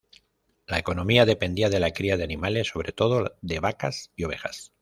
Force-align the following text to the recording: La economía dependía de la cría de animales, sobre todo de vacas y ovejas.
La 0.65 0.79
economía 0.79 1.27
dependía 1.27 1.69
de 1.69 1.79
la 1.79 1.91
cría 1.91 2.17
de 2.17 2.23
animales, 2.23 2.69
sobre 2.69 2.91
todo 2.91 3.37
de 3.43 3.59
vacas 3.59 4.09
y 4.15 4.23
ovejas. 4.23 4.73